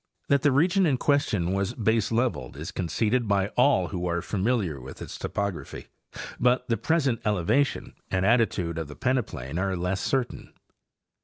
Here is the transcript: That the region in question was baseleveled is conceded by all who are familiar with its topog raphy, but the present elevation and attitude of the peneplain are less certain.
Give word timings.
That 0.29 0.41
the 0.41 0.51
region 0.51 0.87
in 0.87 0.97
question 0.97 1.53
was 1.53 1.75
baseleveled 1.75 2.57
is 2.57 2.71
conceded 2.71 3.27
by 3.27 3.49
all 3.49 3.89
who 3.89 4.07
are 4.07 4.23
familiar 4.23 4.81
with 4.81 4.99
its 4.99 5.15
topog 5.15 5.53
raphy, 5.53 5.85
but 6.39 6.67
the 6.67 6.75
present 6.77 7.21
elevation 7.23 7.93
and 8.09 8.25
attitude 8.25 8.79
of 8.79 8.87
the 8.87 8.95
peneplain 8.95 9.59
are 9.59 9.75
less 9.77 10.01
certain. 10.01 10.53